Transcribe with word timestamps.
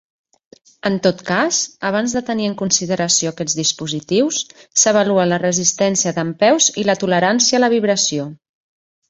En 0.89 0.95
tot 1.07 1.19
cas, 1.25 1.59
abans 1.89 2.15
de 2.17 2.23
tenir 2.29 2.47
en 2.51 2.55
consideració 2.61 3.33
aquests 3.33 3.55
dispositius 3.59 4.41
s'avalua 4.85 5.27
la 5.33 5.39
resistència 5.45 6.15
dempeus 6.19 6.73
i 6.85 6.89
la 6.91 6.99
tolerància 7.05 7.61
a 7.61 7.63
la 7.67 7.73
vibració. 7.77 8.27